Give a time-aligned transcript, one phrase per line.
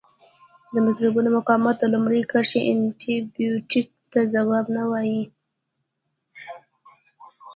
[0.73, 5.23] د مکروبونو مقاومت د لومړۍ کرښې انټي بیوټیکو ته ځواب نه وایي.